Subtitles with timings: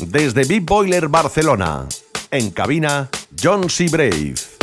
[0.00, 1.86] Desde Big Boiler Barcelona,
[2.30, 3.08] en cabina
[3.40, 3.86] John C.
[3.88, 4.53] Brave.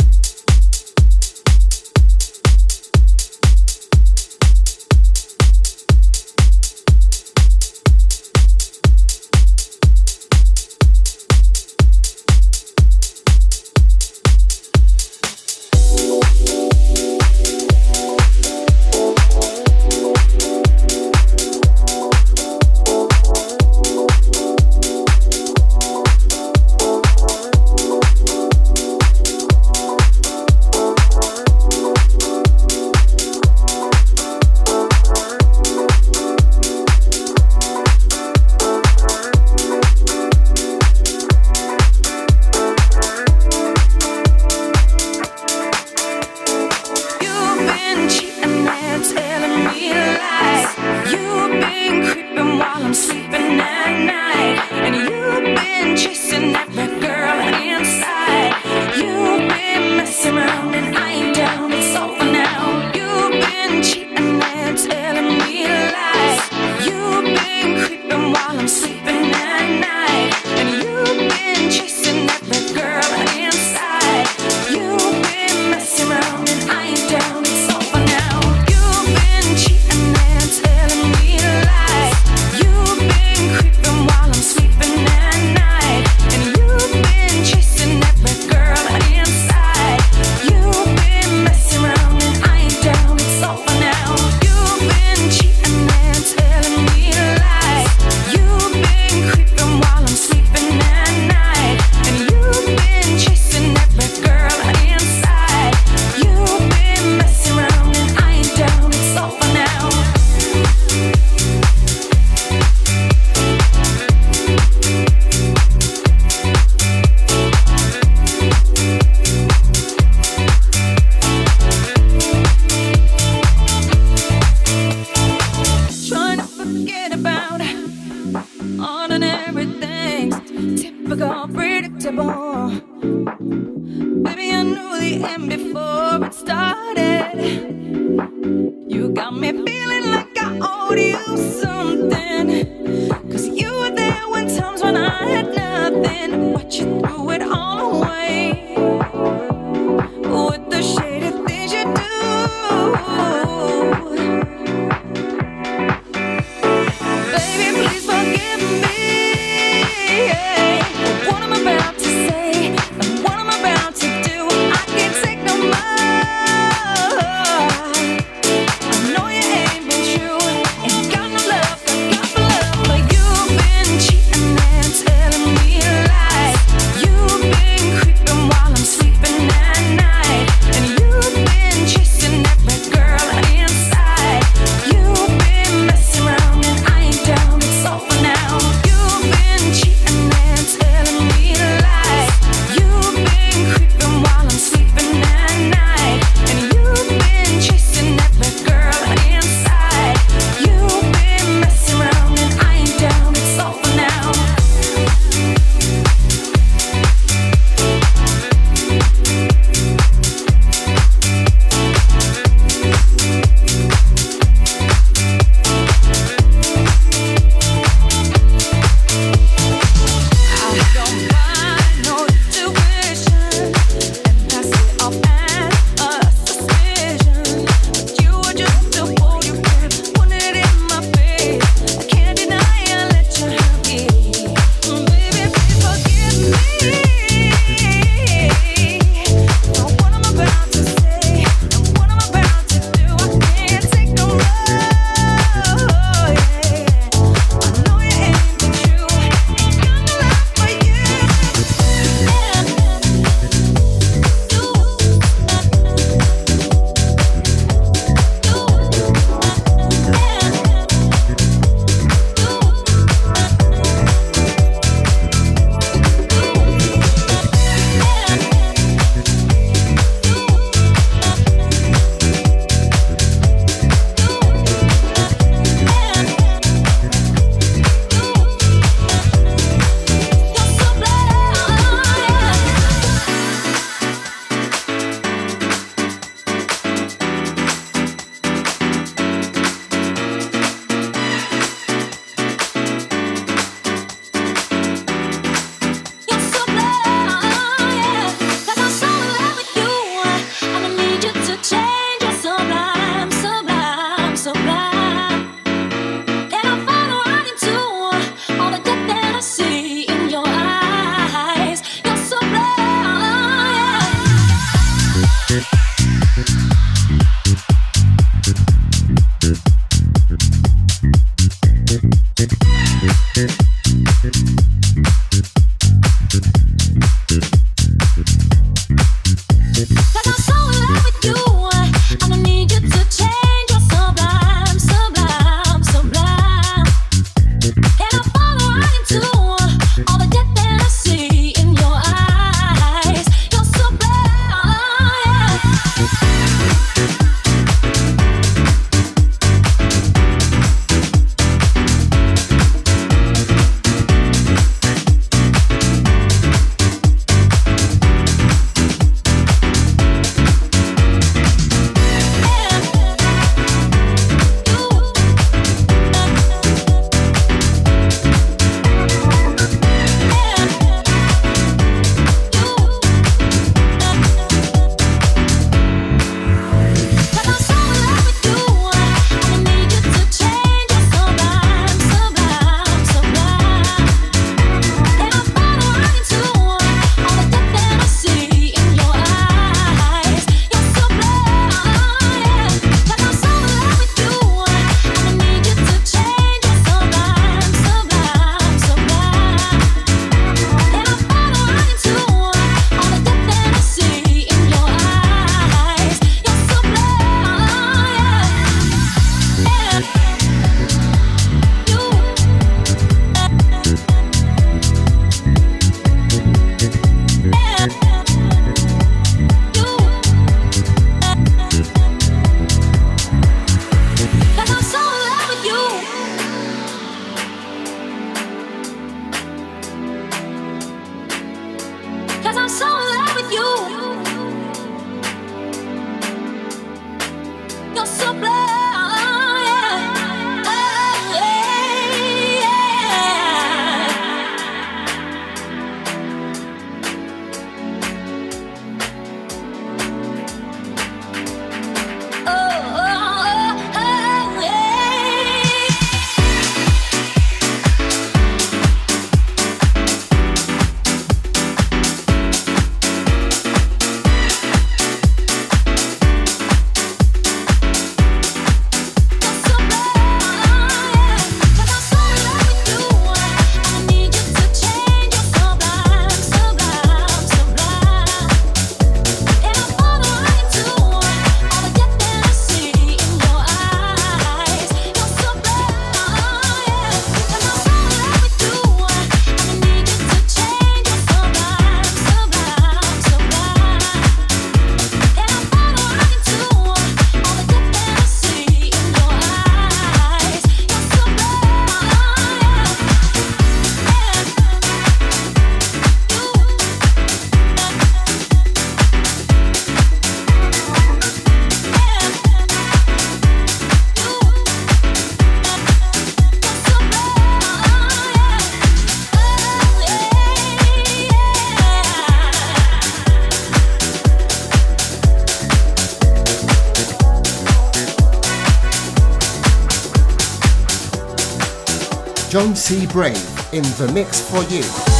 [532.82, 535.11] MC Brave in the mix for you.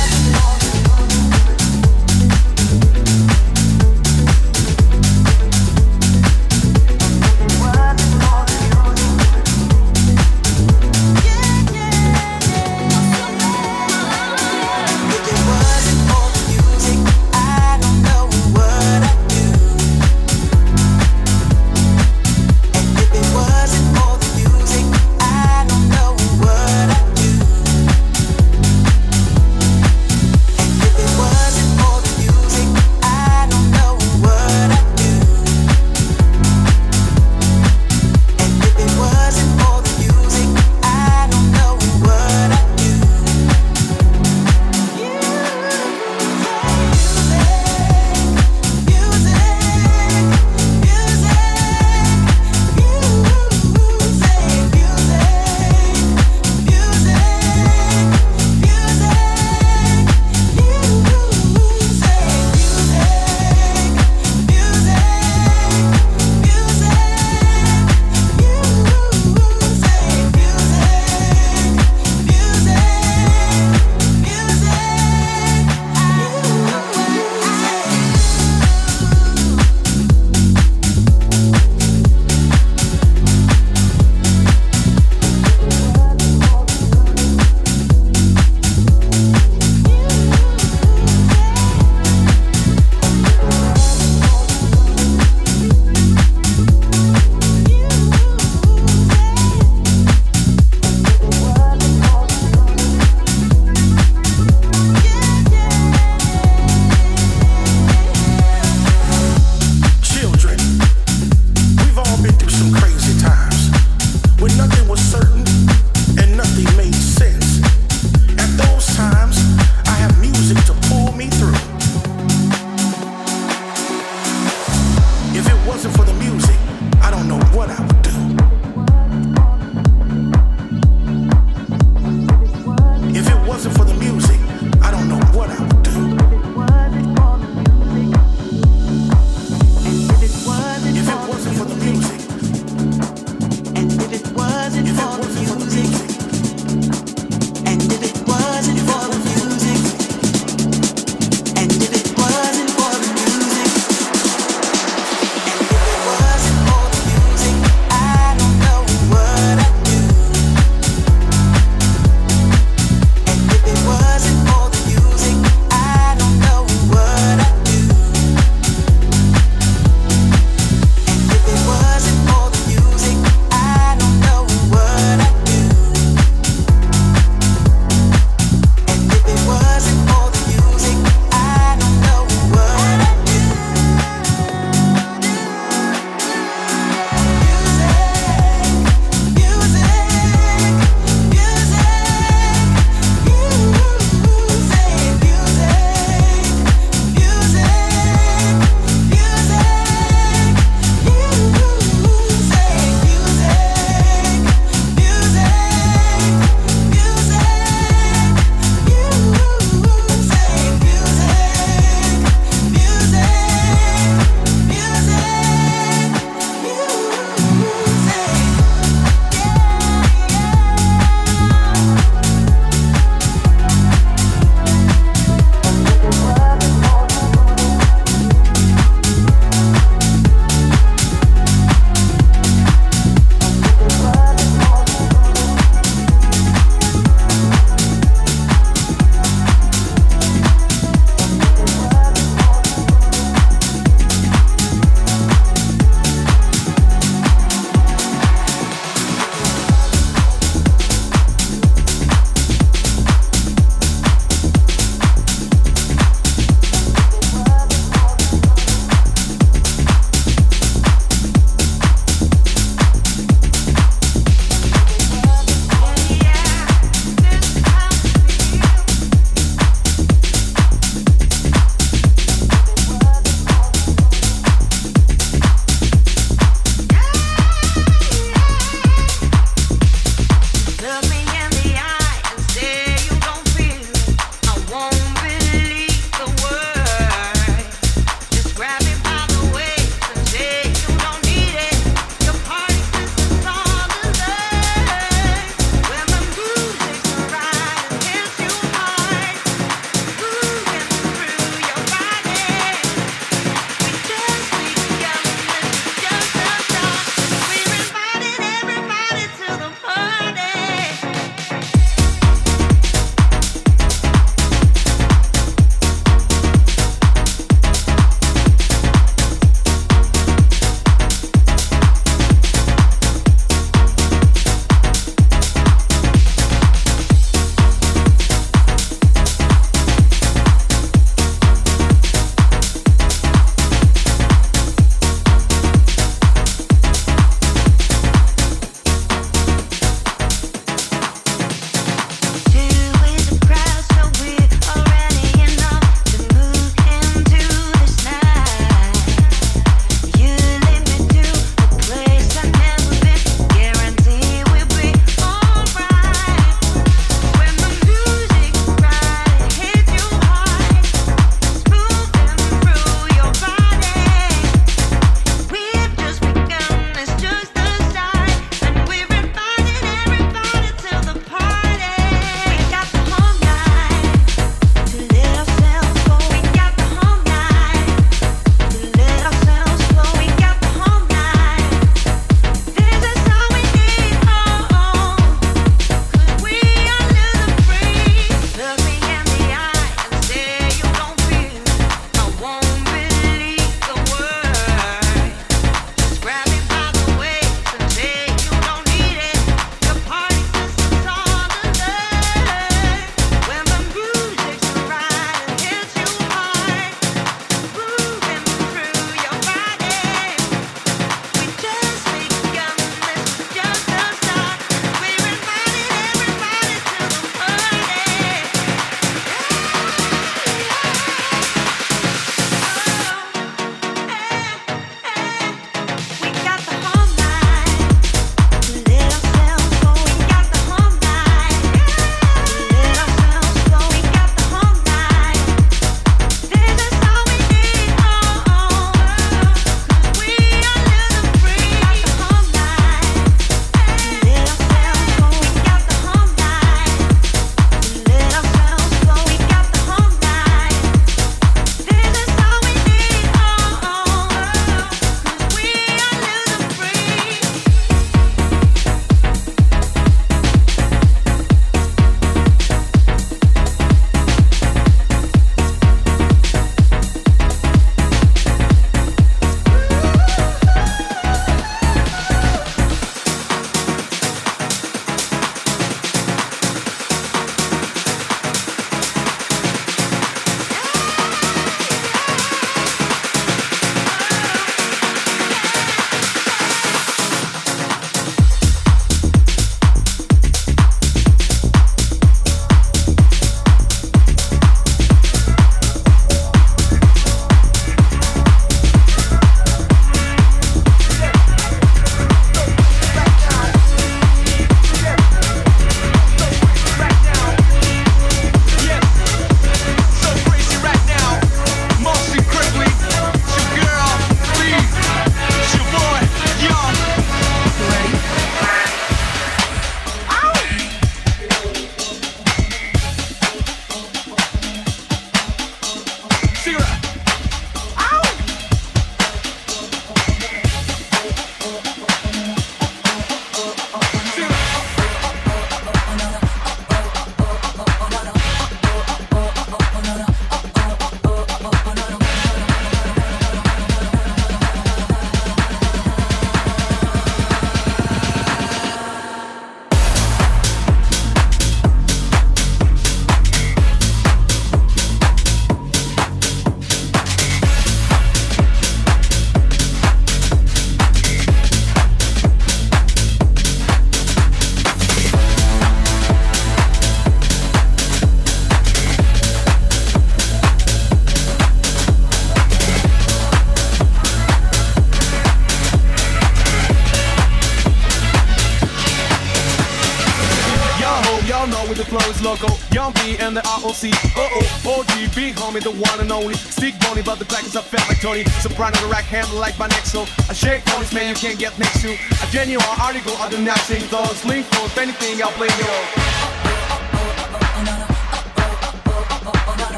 [588.63, 590.21] Soprano the rack handle like my nexo.
[590.49, 592.13] I shake noise, man, you can't get next to.
[592.13, 596.62] A genuine article I do nothing those Link for anything, I'll play you.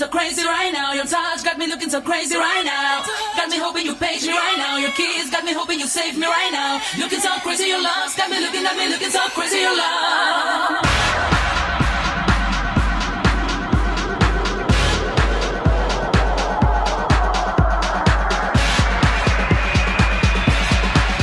[0.00, 0.92] so crazy right now.
[0.94, 3.04] Your touch got me looking so crazy right now.
[3.36, 4.78] Got me hoping you page me right now.
[4.78, 6.80] Your kiss got me hoping you save me right now.
[6.98, 10.86] Looking so crazy, your love got me looking at me looking so crazy, your love.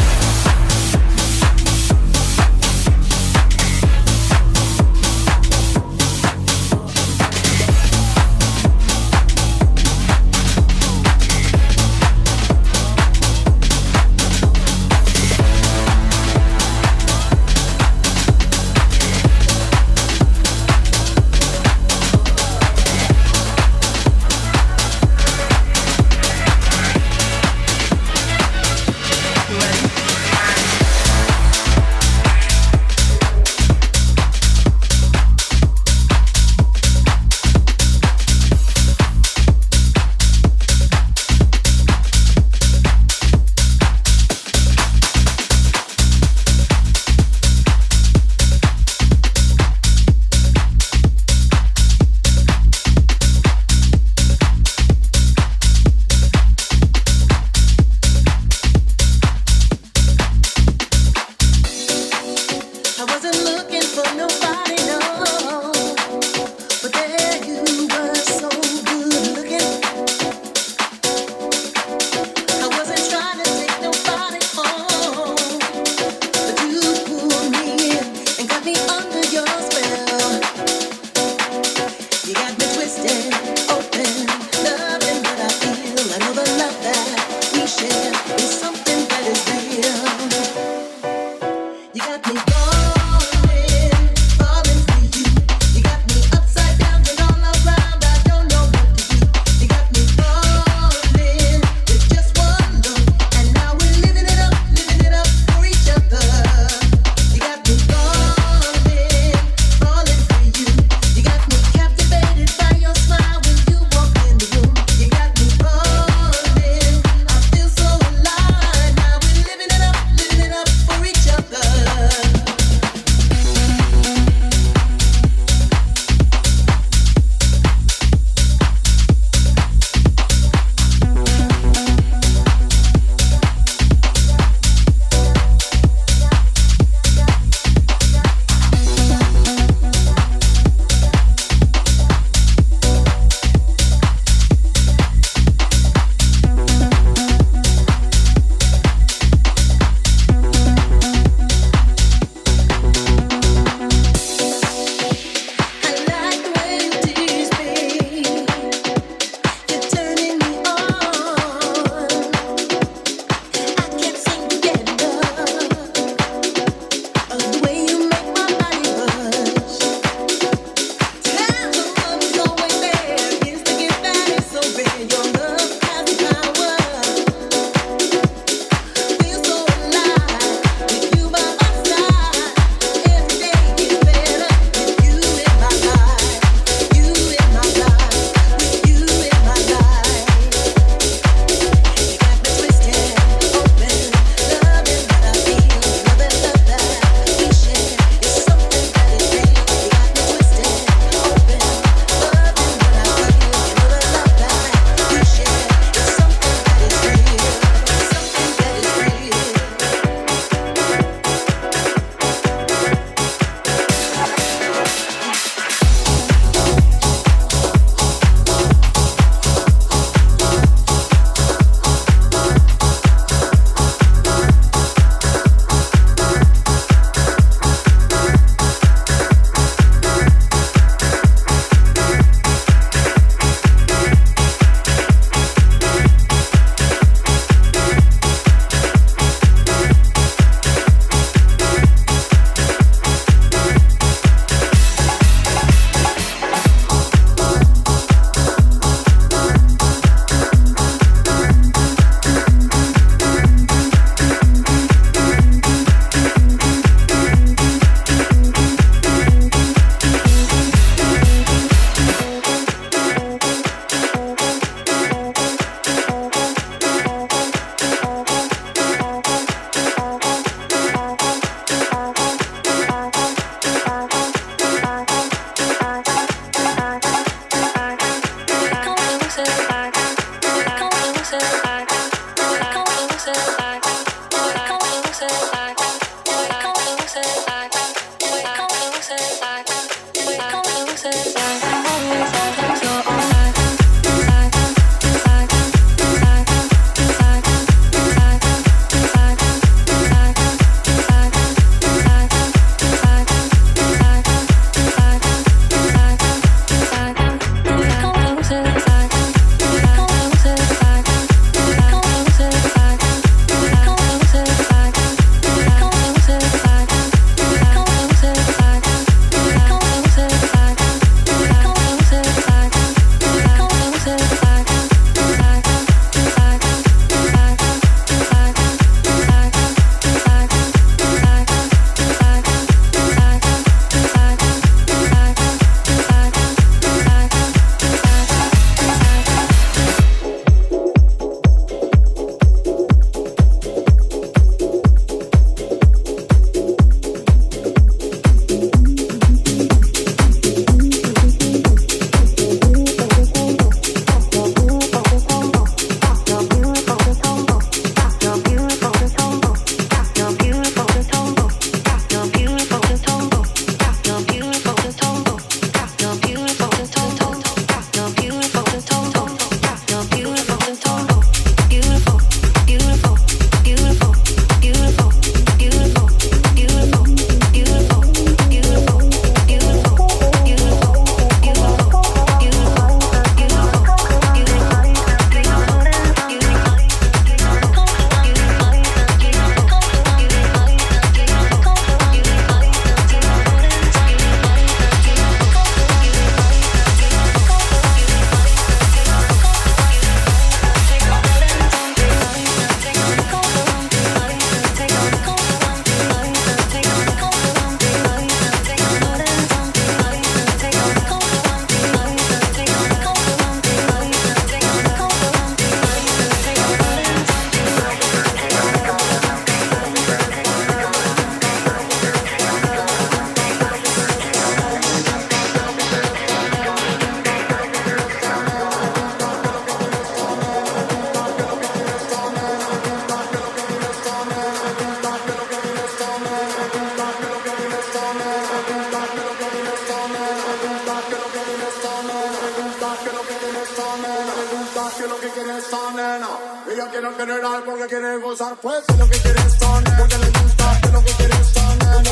[444.93, 446.29] más que lo que quieres esta nena.
[446.71, 449.97] Ella quiere generar porque quiere gozar, pues lo que quieres esta nena.
[449.99, 452.03] Porque le gusta, que lo que quieres esta nena.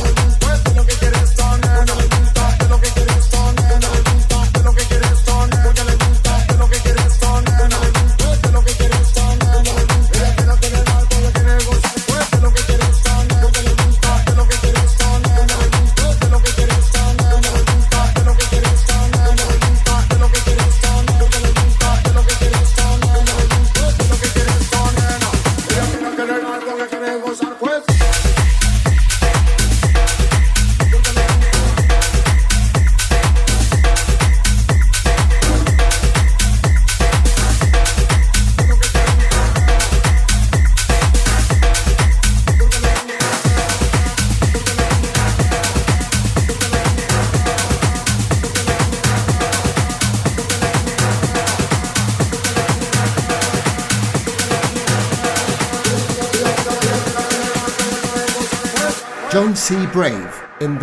[0.40, 1.84] Pues lo que quieres esta nena.
[1.84, 3.99] Porque le gusta, que lo que quieres son nena.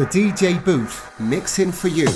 [0.09, 2.07] DJ booth mixing for you.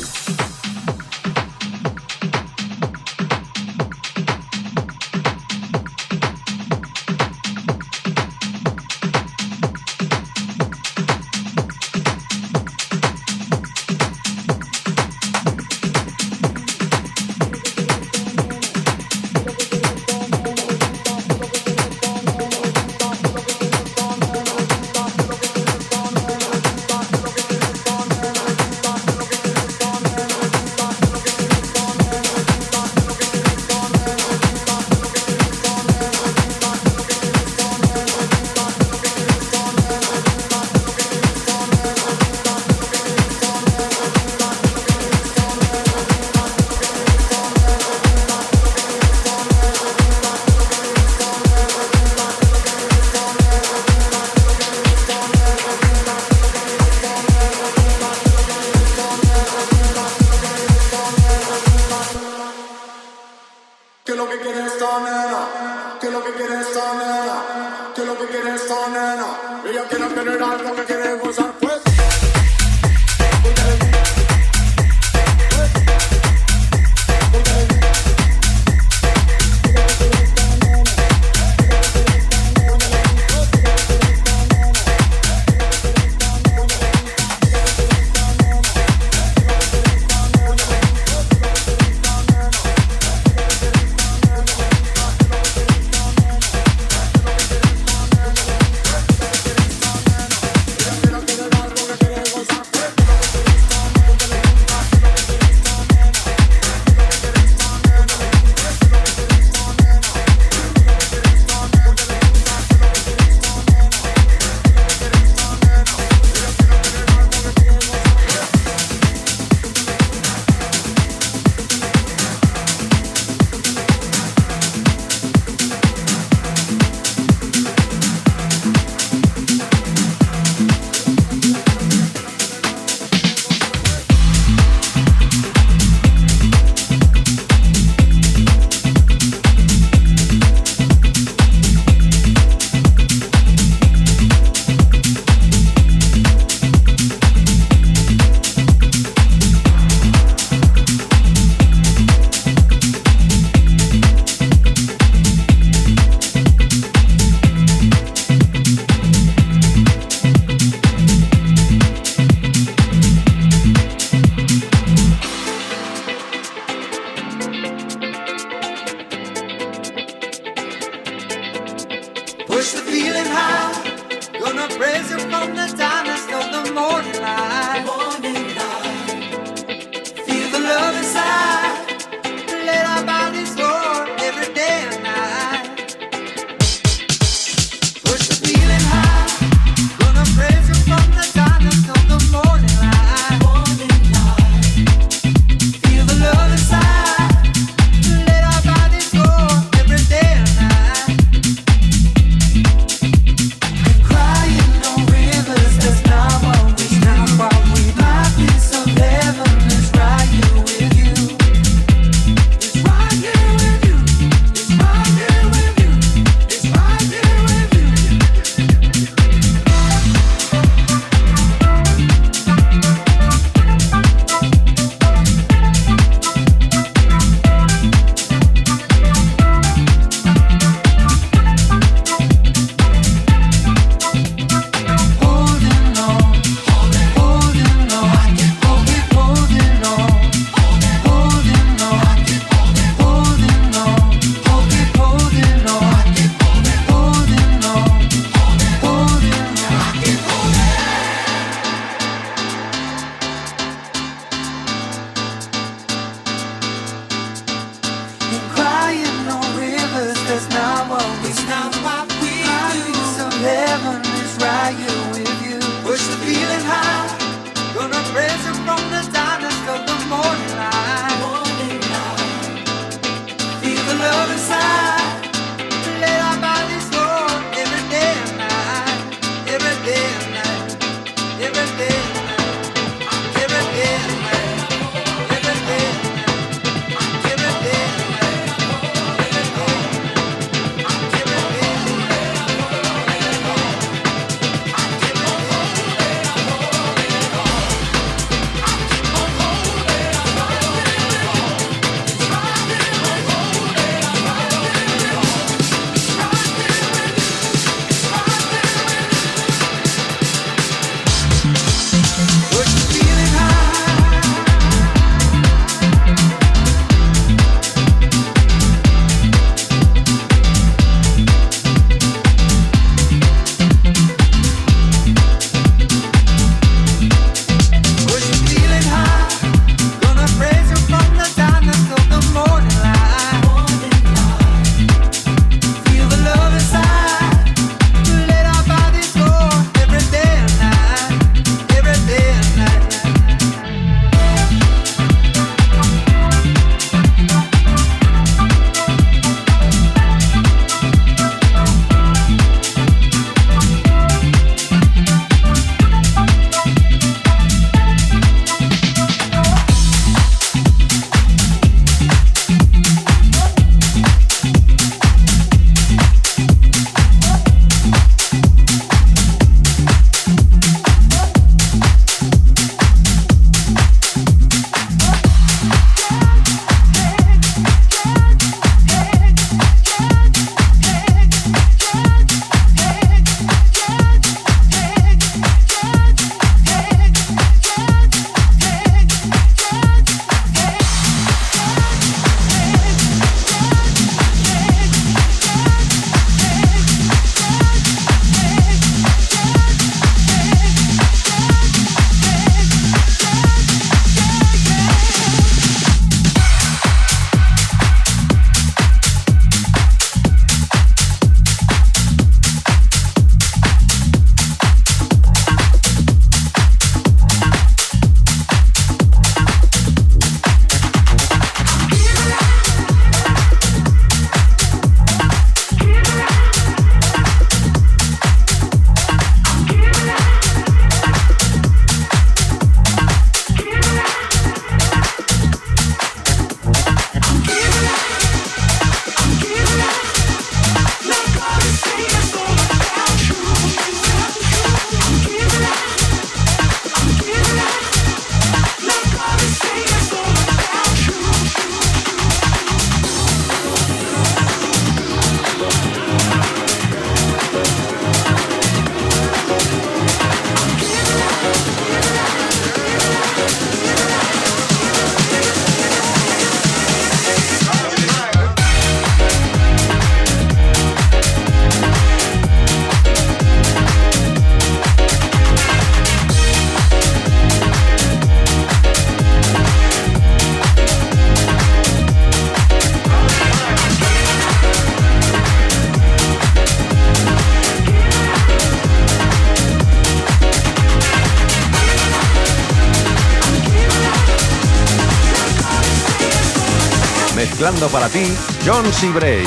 [497.92, 498.24] para ti,
[498.66, 498.84] John
[499.14, 499.46] Bray.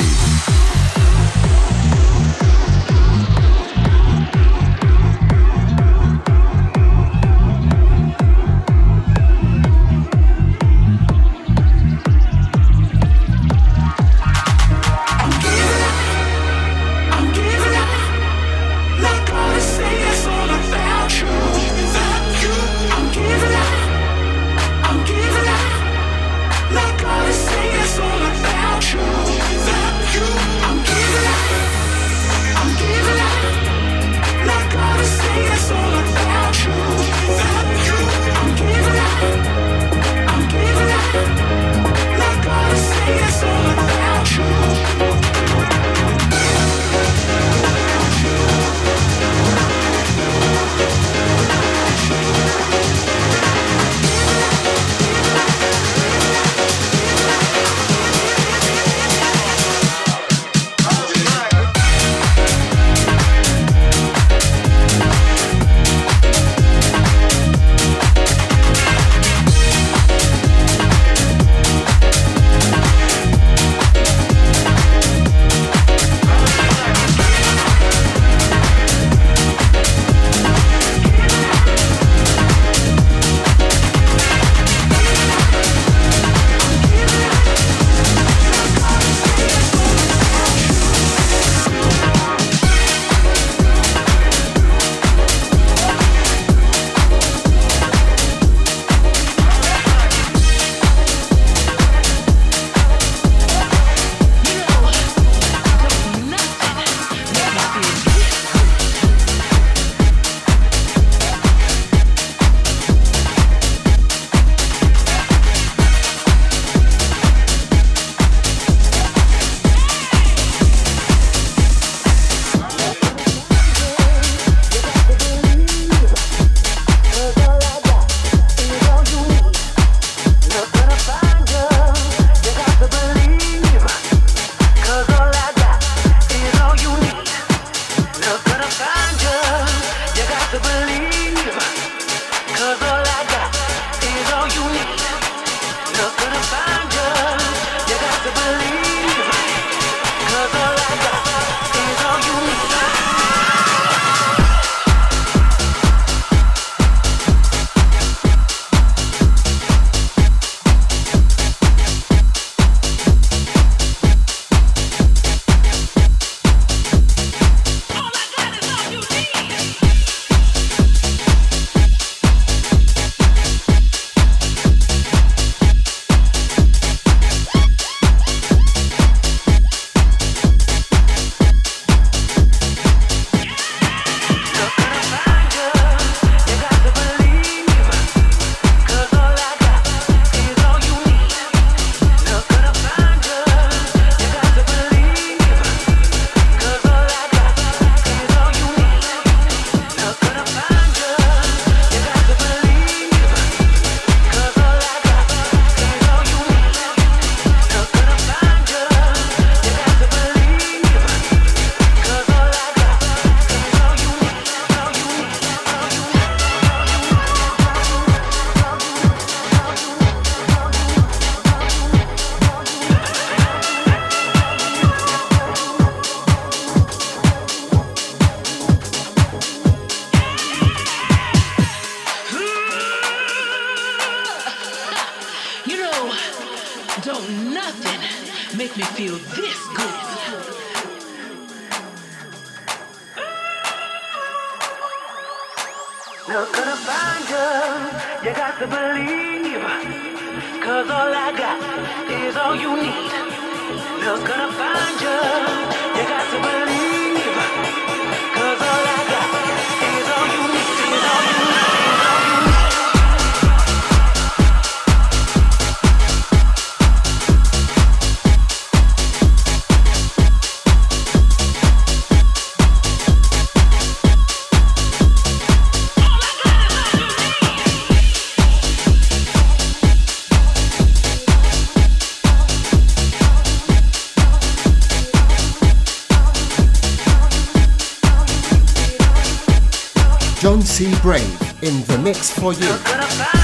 [292.31, 293.34] for you.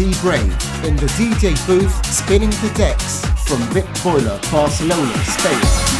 [0.00, 0.14] D.
[0.22, 0.44] Brain
[0.82, 5.99] in the DJ booth spinning the decks from Vic Boiler, Barcelona, Spain.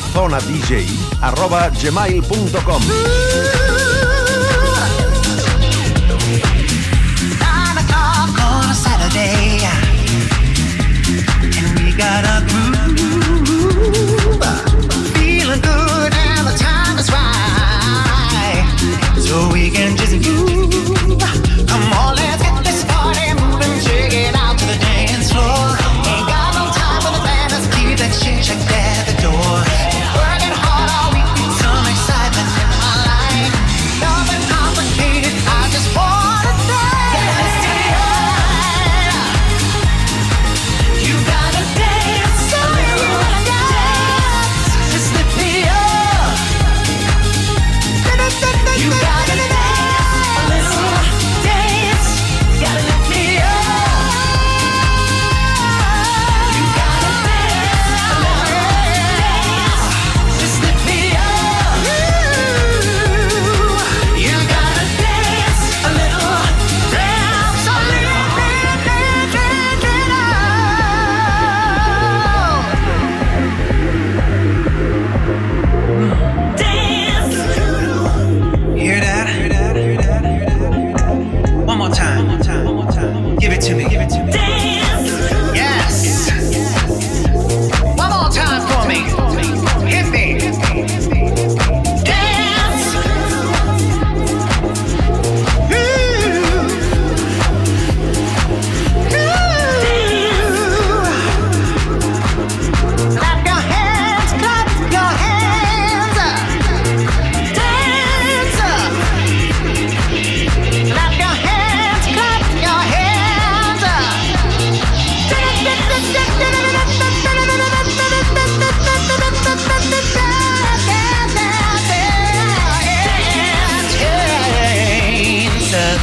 [0.00, 0.86] zona DJ
[1.20, 1.70] arroba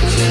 [0.01, 0.28] Yeah.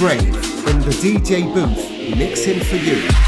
[0.00, 0.22] Brave
[0.66, 3.19] in the DJ booth mixing for you.